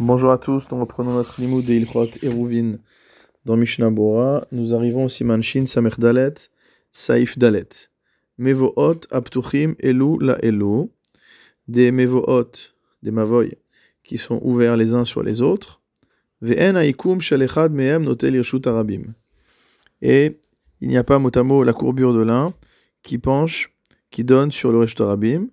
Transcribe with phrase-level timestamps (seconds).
[0.00, 2.78] Bonjour à tous, nous reprenons notre limoud de Ilchot Eruvin
[3.44, 4.42] dans Mishnah Bora.
[4.50, 6.32] Nous arrivons au Siman Shin Samer Dalet,
[6.92, 7.68] Saif Dalet.
[8.38, 10.88] Mevoot Aptuchim Elu La Elu.
[11.68, 13.58] Des Mevoot, des Mavoy,
[14.02, 15.82] qui sont ouverts les uns sur les autres.
[16.40, 19.12] Ve'en Aikum Shalechad Mehem Notel Irshut Arabim.
[20.00, 20.40] Et
[20.80, 22.54] il n'y a pas mot la courbure de l'un
[23.02, 23.76] qui penche,
[24.10, 25.48] qui donne sur le Reshut Arabim.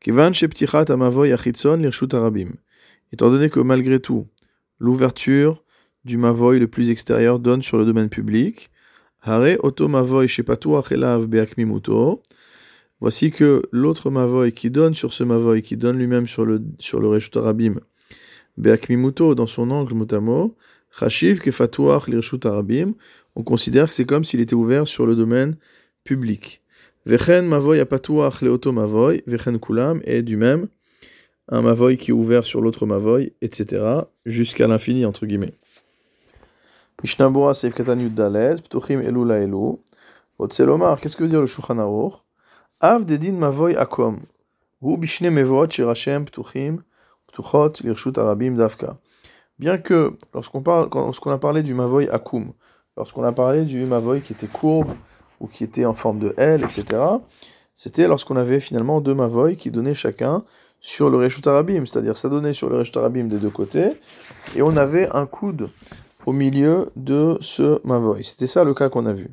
[0.00, 2.52] Kivan Sheptichat Amavoy Achitzon Lirshut Arabim
[3.12, 4.26] étant donné que malgré tout,
[4.78, 5.64] l'ouverture
[6.04, 8.70] du Mavoy le plus extérieur donne sur le domaine public,
[9.22, 10.26] Hare Oto Mavoy
[13.00, 17.00] voici que l'autre Mavoy qui donne sur ce Mavoy, qui donne lui-même sur le, sur
[17.00, 17.76] le Arabim,
[18.58, 19.94] Beakmimuto, dans son angle
[22.08, 22.94] Lirshut Arabim,
[23.34, 25.56] on considère que c'est comme s'il était ouvert sur le domaine
[26.04, 26.62] public.
[27.06, 30.68] Vechen Mavoy Apatuach Leoto Mavoy, Vechen Kulam, et du même,
[31.48, 35.54] un mavoy qui est ouvert sur l'autre mavoy, etc., jusqu'à l'infini, entre guillemets.
[37.02, 39.78] Mishnabura Seif Katan Yuddalet, Ptuchim Elu.
[40.38, 42.14] Otselomar, qu'est-ce que veut dire le Shulchan Aruch?
[42.80, 44.20] Av Dedin Mavoy Akom.
[44.80, 46.82] Hu Bishne Mevot Shirachem Ptuchim,
[47.26, 48.98] Ptuchot Lirshut Arabim Davka.
[49.58, 52.52] Bien que, lorsqu'on parle, a parlé du Mavoy Akum,
[52.96, 54.92] lorsqu'on a parlé du Mavoy qui était courbe,
[55.40, 57.02] ou qui était en forme de L, etc.,
[57.74, 60.44] c'était lorsqu'on avait finalement deux Mavoy qui donnaient chacun
[60.82, 63.92] sur le Reshut Arabim, c'est-à-dire ça donnait sur le Reshut Arabim des deux côtés,
[64.56, 65.70] et on avait un coude
[66.26, 68.24] au milieu de ce Mavoy.
[68.24, 69.30] C'était ça le cas qu'on a vu.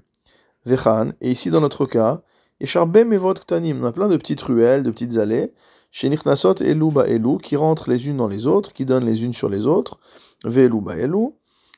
[0.65, 2.21] Vechan, et ici dans notre cas,
[2.61, 5.53] Echarbe Mevot Ktanim, on a plein de petites ruelles, de petites allées,
[5.91, 9.23] chez Nichnassot Elou Ba Elou, qui rentrent les unes dans les autres, qui donnent les
[9.23, 9.99] unes sur les autres,
[10.43, 11.35] Ve'elou Ba Elou,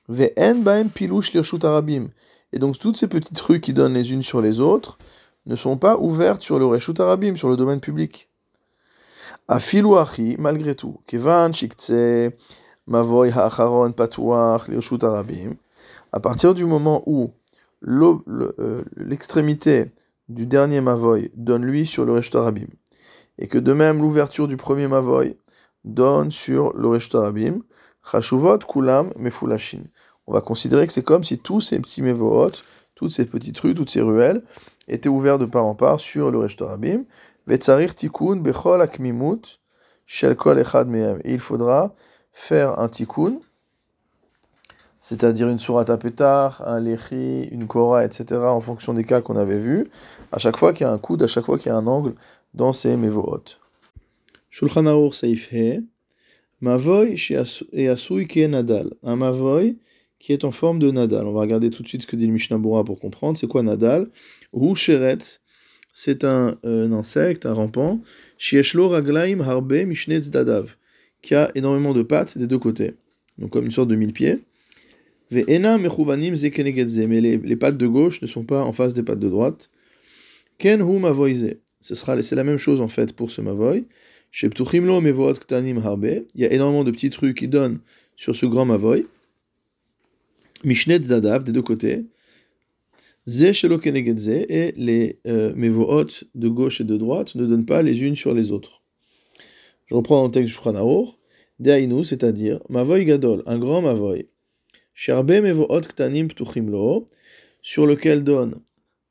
[0.10, 2.10] Ve'en Baem Pilouch Lirshut Arabim.
[2.52, 4.98] Et donc toutes ces petites rues qui donnent les unes sur les autres
[5.46, 8.31] ne sont pas ouvertes sur le Reshut Arabim, sur le domaine public.
[10.38, 11.02] Malgré tout,
[16.14, 17.32] à partir du moment où
[18.96, 19.92] l'extrémité
[20.30, 22.68] du dernier Mavoy donne lui sur le Reshut Arabim,
[23.40, 25.36] et que de même l'ouverture du premier Mavoy
[25.84, 27.59] donne sur le Reshut Arabim,
[28.70, 29.81] Kulam Mefulashin.
[30.28, 32.52] On va considérer que c'est comme si tous ces petits Mevohot,
[32.96, 34.44] toutes ces petites rues, toutes ces ruelles,
[34.88, 37.04] étaient ouvertes de part en part sur le Reshut Arabim,
[37.47, 37.57] et
[41.25, 41.94] il faudra
[42.31, 43.40] faire un tikkun,
[45.00, 49.59] c'est-à-dire une surata pétar, un lechi, une kora, etc., en fonction des cas qu'on avait
[49.59, 49.88] vus,
[50.31, 51.88] à chaque fois qu'il y a un coude, à chaque fois qu'il y a un
[51.88, 52.13] angle
[52.53, 53.44] dans ces mevohot.
[54.50, 55.84] Shulchan Saif He,
[57.74, 58.94] et Asui qui est Nadal.
[59.03, 59.78] Un Mavoy
[60.19, 61.25] qui est en forme de Nadal.
[61.25, 63.38] On va regarder tout de suite ce que dit le Mishnah pour comprendre.
[63.38, 64.07] C'est quoi Nadal?
[64.53, 65.41] Ou Sheretz
[65.91, 68.02] c'est un, insecte, un rampant,
[68.38, 69.74] Shieshlo Raglaim Harbe
[71.22, 72.96] qui a énormément de pattes des deux côtés,
[73.38, 74.40] donc comme une sorte de mille pieds.
[75.30, 79.03] Ve'ena Mechuvanim Zekenegedze, mais les, les pattes de gauche ne sont pas en face des
[79.03, 79.69] pattes de droite.
[80.57, 83.85] Ken Hu Mavoize, ce sera, c'est la même chose en fait pour ce Mavoy.
[84.31, 85.81] Sheptuchimlo Mevoot Ktanim
[86.35, 87.80] il y a énormément de petits trucs qui donnent
[88.16, 89.07] sur ce grand Mavoy.
[90.63, 92.06] Mishnetz Dadav, des deux côtés.
[93.28, 98.34] Et les euh, mevohot de gauche et de droite ne donnent pas les unes sur
[98.34, 98.84] les autres.
[99.86, 101.06] Je reprends dans le texte Shulchan
[101.60, 104.28] Deainu, c'est-à-dire Mavoy Gadol, un grand Mavoy,
[104.96, 106.72] Sherbe ktanim ptuchim
[107.62, 108.56] sur lequel donne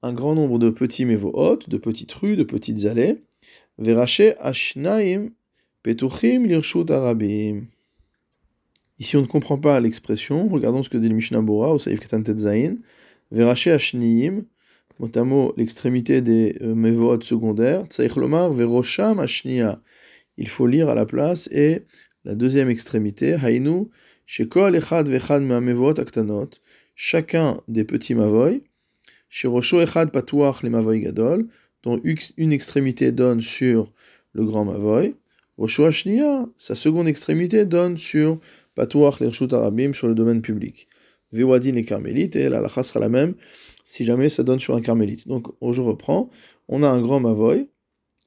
[0.02, 3.22] un grand nombre de petits mevohot, de petites rues, de petites allées,
[3.78, 5.30] Verache ashnaim
[5.84, 7.66] petuchim lirshut arabim.
[8.98, 12.00] Ici on ne comprend pas l'expression, regardons ce que dit le Mishnah Bora au Saïf
[12.00, 12.76] Katan Tetzain.
[13.30, 14.44] Veraché Ashniim,
[14.98, 19.80] notamment l'extrémité des euh, secondaires, Tsaïchlomar Verosham Ashnia.
[20.36, 21.82] Il faut lire à la place et
[22.24, 23.86] la deuxième extrémité, Hainu,
[24.26, 26.50] Shekol Echad Vechad Mevoot Aktanot,
[26.94, 28.62] chacun des petits mavoy,
[29.28, 31.46] Shirosho Echad Patuach les mavoy Gadol,
[31.82, 32.00] dont
[32.36, 33.92] une extrémité donne sur
[34.32, 35.14] le grand mavoy,
[35.56, 38.38] Rosho Ashnia, sa seconde extrémité donne sur
[38.74, 40.88] Patuach les Arabim sur le domaine public.
[41.32, 43.34] Vewadin les carmélites, et la lacha sera la même
[43.84, 45.26] si jamais ça donne sur un carmélite.
[45.26, 46.30] Donc, je reprends,
[46.68, 47.68] on a un grand mavoy,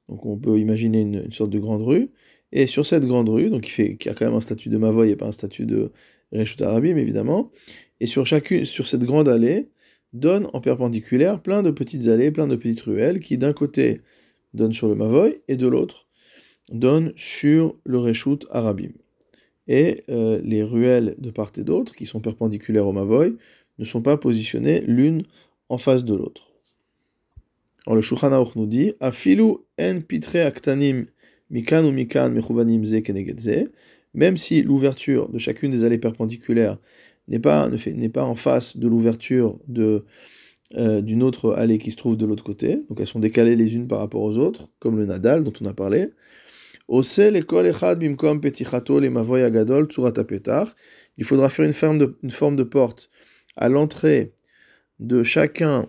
[0.09, 2.09] donc on peut imaginer une, sorte de grande rue,
[2.51, 5.09] et sur cette grande rue, donc qui, fait, a quand même un statut de mavoy
[5.09, 5.91] et pas un statut de
[6.31, 7.51] Reshut Arabim évidemment,
[7.99, 9.69] et sur, chacune, sur cette grande allée,
[10.11, 14.01] donne en perpendiculaire plein de petites allées, plein de petites ruelles qui d'un côté
[14.53, 16.07] donnent sur le mavoy et de l'autre
[16.71, 18.91] donnent sur le Reshut Arabim
[19.67, 23.37] et euh, les ruelles de part et d'autre, qui sont perpendiculaires au Mavoy,
[23.79, 25.23] ne sont pas positionnées l'une
[25.69, 26.51] en face de l'autre.
[27.85, 31.05] Alors le Shulchan Aruch nous dit Afilu en pitre aktanim
[31.49, 33.69] mikan ou mikan mechuvanim ze keneged
[34.13, 36.77] même si l'ouverture de chacune des allées perpendiculaires
[37.27, 37.69] n'est pas,
[38.17, 39.59] en face de l'ouverture
[40.75, 43.75] euh, d'une autre allée qui se trouve de l'autre côté, donc elles sont décalées les
[43.75, 46.09] unes par rapport aux autres, comme le Nadal dont on a parlé.
[46.89, 47.03] Il
[51.25, 51.97] faudra faire une forme
[52.55, 53.09] de, porte
[53.55, 54.33] à l'entrée
[54.99, 55.87] de chacun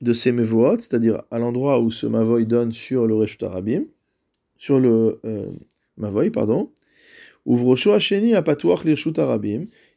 [0.00, 3.84] de ces mevoot, c'est-à-dire à, l'endroit où ce mavoy donne sur le Reshut Arabim,
[4.58, 5.48] sur le euh,
[5.96, 6.72] mavoy, pardon,
[7.46, 8.84] Ouvrocho Hacheni à Patouach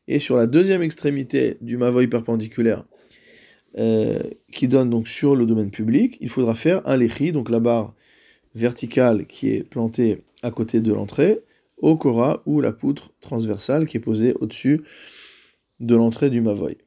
[0.07, 2.85] et sur la deuxième extrémité du mavoy perpendiculaire,
[3.77, 4.19] euh,
[4.51, 7.93] qui donne donc sur le domaine public, il faudra faire un lechi, donc la barre
[8.55, 11.39] verticale qui est plantée à côté de l'entrée,
[11.77, 14.83] au kora ou la poutre transversale qui est posée au-dessus
[15.79, 16.77] de l'entrée du mavoy.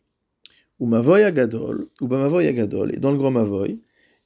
[0.78, 3.80] Ou mavoy agadol, ou mavoy agadol, et dans le grand mavoy,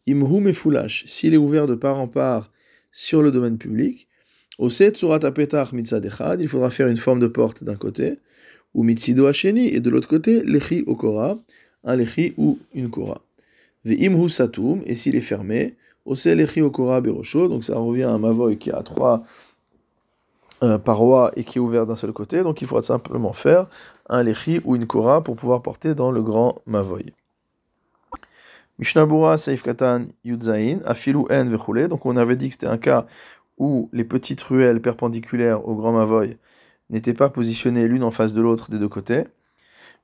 [0.06, 2.52] imhu mefulash, s'il est ouvert de part en part
[2.92, 4.06] sur le domaine public,
[4.58, 8.18] au surat apetach mitzad echad, il faudra faire une forme de porte d'un côté,
[8.74, 11.40] ou mitzido hacheni, et de l'autre côté, lechi au kora,
[11.84, 13.22] un lechi ou une kora.
[13.86, 15.74] Ve'imhu satum, et s'il est fermé,
[16.04, 19.22] ose lechi au kora berosho, donc ça revient à un mavoy qui a trois
[20.62, 23.66] euh, parois et qui est ouvert d'un seul côté, donc il faudra simplement faire
[24.08, 27.12] un lechi ou une kora pour pouvoir porter dans le grand mavoy.
[28.78, 33.06] Mishnabura Seif Katan Yudzain, Afilu En Vechule, donc on avait dit que c'était un cas
[33.58, 36.36] où les petites ruelles perpendiculaires au grand mavoy
[36.90, 39.24] n'étaient pas positionnées l'une en face de l'autre des deux côtés.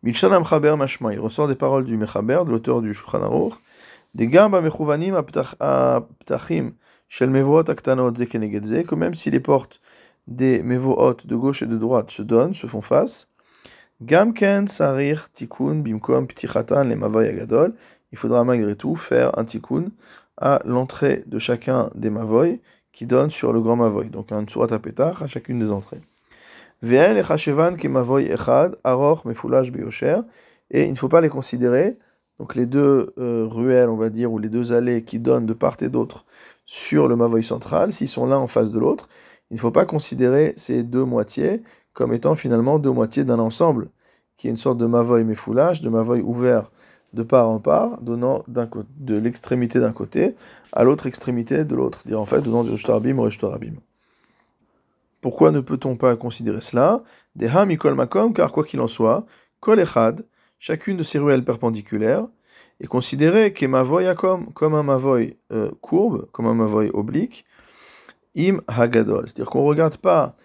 [0.02, 3.50] Milshanam Chaber Mashma, il ressort des paroles du Mechaber, de l'auteur du Shulchan
[4.14, 6.72] Des gamba mechuvanim aptachim
[7.08, 9.80] shel mevoot aktanot ze que même si les portes
[10.26, 13.28] des mevoot de gauche et de droite se donnent, se font face,
[14.02, 17.74] gam ken sarir tikun bimkom ptichatan le mavoy agadol,
[18.12, 19.86] il faudra malgré tout faire un tikkun
[20.36, 22.60] à l'entrée de chacun des mavoy
[22.92, 26.00] qui donne sur le grand mavoy, donc un tsurat à chacune des entrées.
[30.70, 31.98] Et il ne faut pas les considérer,
[32.38, 35.54] donc les deux euh, ruelles, on va dire, ou les deux allées qui donnent de
[35.54, 36.24] part et d'autre
[36.64, 39.08] sur le mavoy central, s'ils sont l'un en face de l'autre,
[39.50, 41.62] il ne faut pas considérer ces deux moitiés
[41.94, 43.88] comme étant finalement deux moitiés d'un ensemble,
[44.36, 46.70] qui est une sorte de mavoy mefoulage, de mavoy ouvert
[47.14, 50.36] de part en part, donnant de l'extrémité d'un côté
[50.72, 53.74] à l'autre extrémité de l'autre, dire en fait donnant du Rishtarabim au Rishtarabim.
[55.20, 57.02] Pourquoi ne peut-on pas considérer cela?
[57.34, 59.26] Deha mikol makom, car quoi qu'il en soit,
[59.58, 60.24] kol echad,
[60.58, 62.26] chacune de ces ruelles perpendiculaires,
[62.80, 63.52] est considérée
[64.16, 67.44] comme, comme un mavoy euh, courbe, comme un mavoy oblique,
[68.36, 69.24] im hagadol.
[69.26, 70.36] C'est-à-dire qu'on ne regarde pas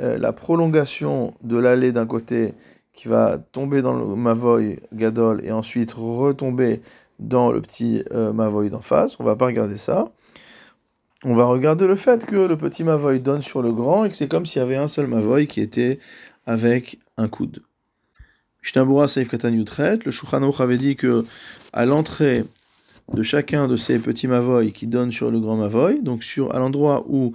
[0.00, 2.54] euh, la prolongation de l'allée d'un côté
[2.92, 6.82] qui va tomber dans le Mavoy Gadol et ensuite retomber
[7.18, 9.18] dans le petit euh, Mavoy d'en face.
[9.18, 10.06] On va pas regarder ça.
[11.24, 14.16] On va regarder le fait que le petit Mavoy donne sur le grand et que
[14.16, 16.00] c'est comme s'il y avait un seul Mavoy qui était
[16.46, 17.62] avec un coude.
[18.62, 21.24] Seif Katan Yutret, le Shulchan avait dit que
[21.72, 22.44] à l'entrée
[23.12, 26.58] de chacun de ces petits Mavoy qui donnent sur le grand Mavoy, donc sur, à
[26.58, 27.34] l'endroit où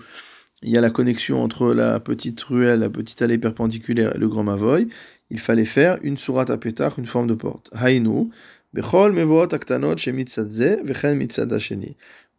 [0.63, 4.27] il y a la connexion entre la petite ruelle, la petite allée perpendiculaire et le
[4.27, 4.87] grand Mavoy,
[5.29, 6.57] il fallait faire une surat à
[6.97, 7.69] une forme de porte.
[7.73, 8.29] Hainu,
[8.73, 11.79] bechol mevoot aktanot vechen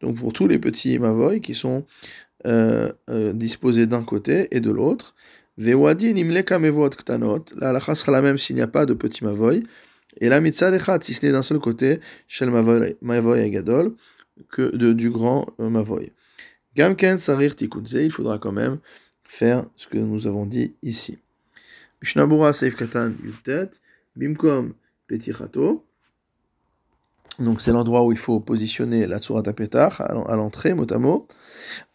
[0.00, 1.84] Donc pour tous les petits mavoy qui sont
[2.46, 5.14] euh, euh, disposés d'un côté et de l'autre,
[5.58, 9.24] vewadi nimleka mevoot ktanot, la halakha sera la même s'il n'y a pas de petits
[9.24, 9.64] mavoy,
[10.20, 13.94] et la mitzad echat, si ce n'est d'un seul côté, shel mavoy agadol,
[14.48, 16.12] que de, du grand euh, mavoy.
[16.76, 18.78] Gamken sarir tikunze, il faudra quand même
[19.24, 21.18] faire ce que nous avons dit ici.
[22.02, 23.70] Mishnabura Seif Katan Yultet,
[24.14, 24.74] Bimkom
[25.08, 25.84] Petichato.
[27.38, 31.28] Donc c'est l'endroit où il faut positionner la Tsurata Petach à l'entrée, mot à mot.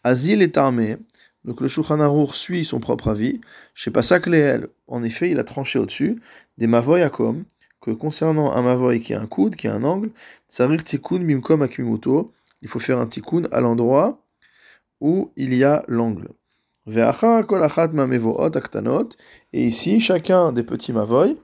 [0.02, 0.96] Azil est armé.
[1.44, 3.40] Donc le Shulchan suit son propre avis.
[3.74, 4.28] Chez Pasak
[4.86, 6.20] en effet, il a tranché au-dessus
[6.56, 7.44] des Mavoy Akom,
[7.80, 10.10] que concernant un Mavoy qui a un coude, qui a un angle,
[10.48, 12.32] Tsarir Tikkun Bimkom Akimimuto,
[12.62, 14.22] il faut faire un Tikkun à l'endroit
[15.00, 16.28] où il y a l'angle.
[19.52, 21.38] Et ici, chacun des petits mavoy,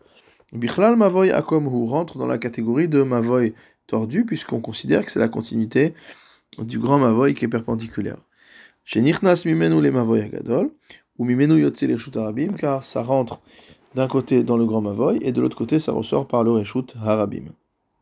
[0.53, 3.55] Bichlal mavoy akomhu rentre dans la catégorie de mavoy
[3.87, 5.95] tordu, puisqu'on considère que c'est la continuité
[6.59, 8.19] du grand mavoy qui est perpendiculaire.
[8.93, 10.73] Chez Nichnas mimenu les mavoy agadol,
[11.17, 11.85] ou mimenu yotze
[12.17, 13.41] arabim, car ça rentre
[13.95, 16.97] d'un côté dans le grand mavoy, et de l'autre côté ça ressort par le reshut
[17.01, 17.45] harabim.